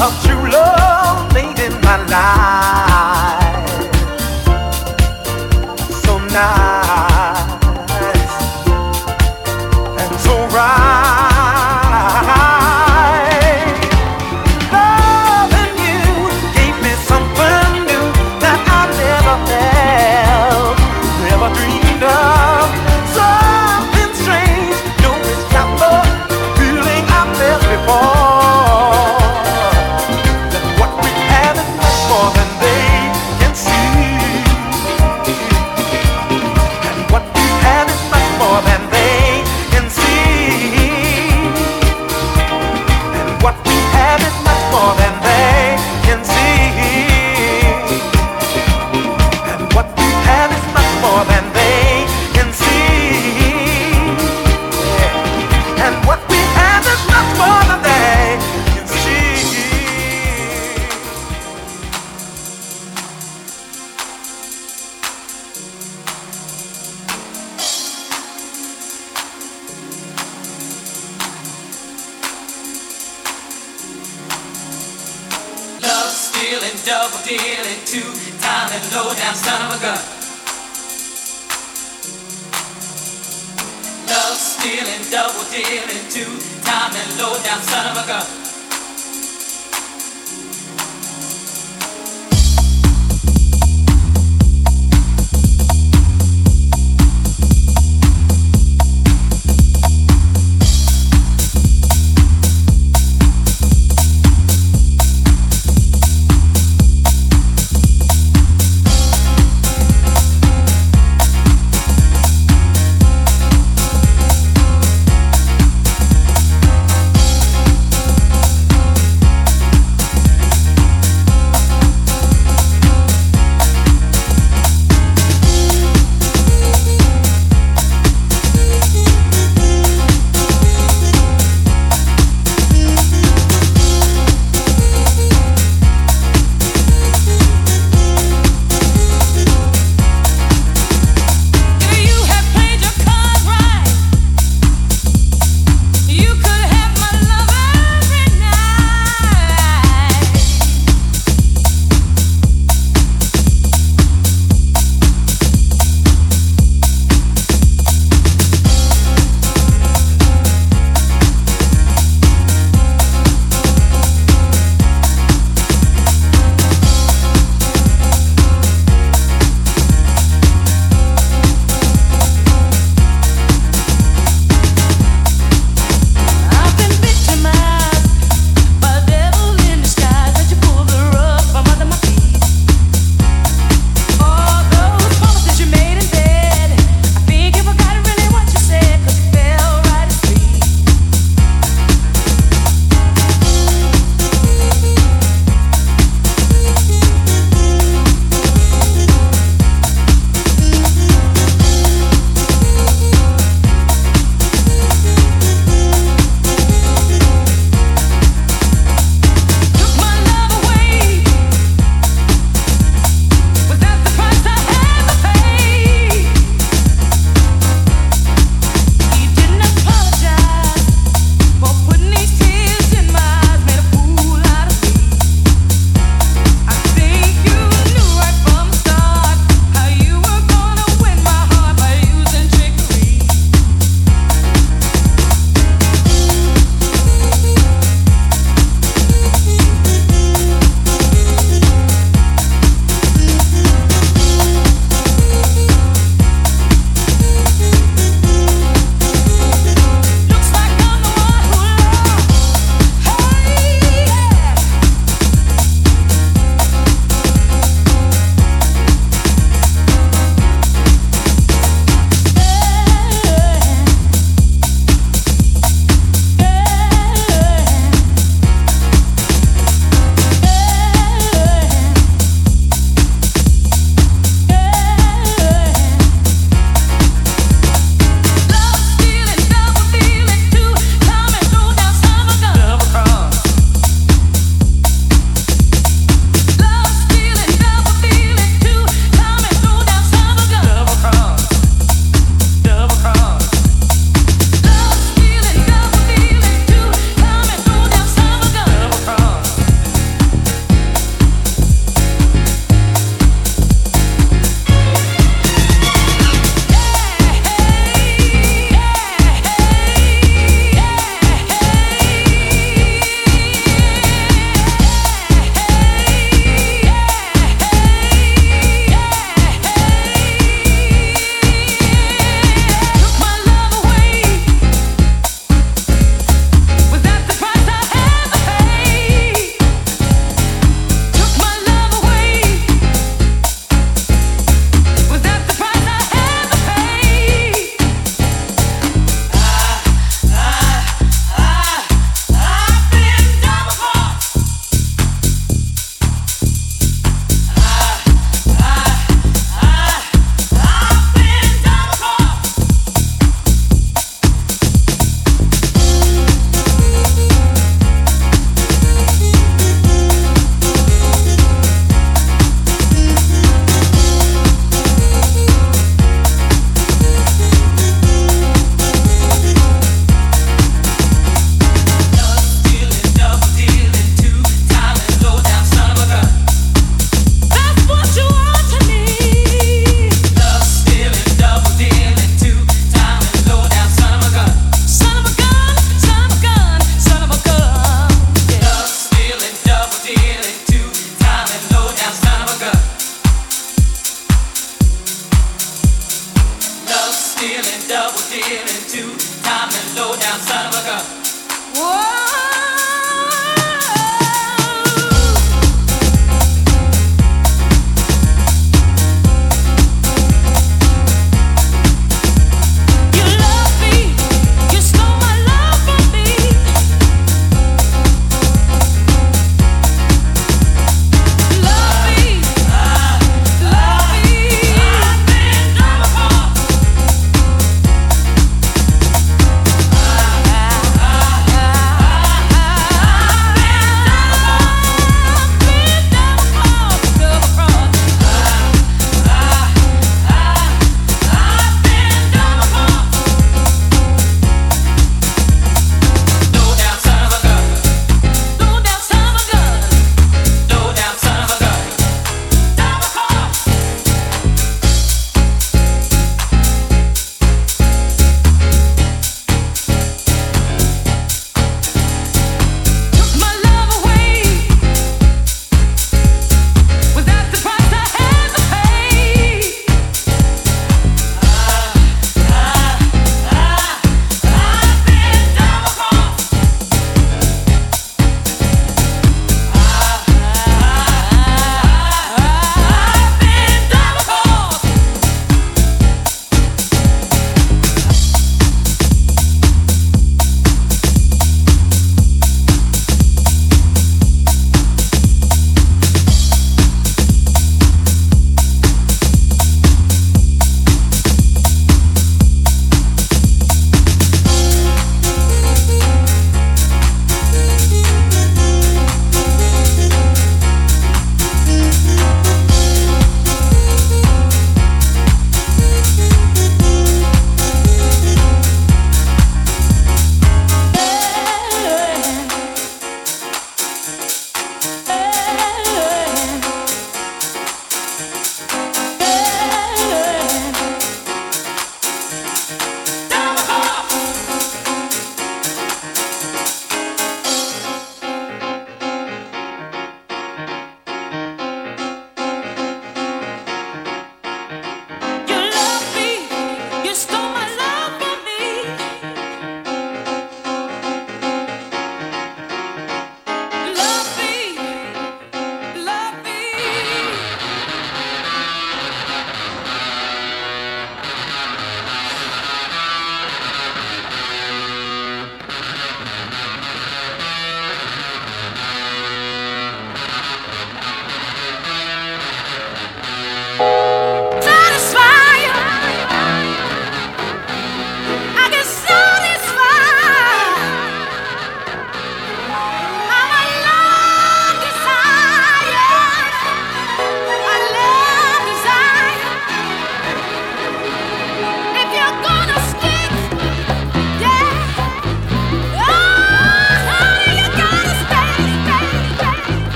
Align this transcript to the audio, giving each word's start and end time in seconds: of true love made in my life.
of 0.00 0.12
true 0.24 0.50
love 0.50 1.32
made 1.34 1.58
in 1.58 1.72
my 1.82 1.96
life. 2.06 2.61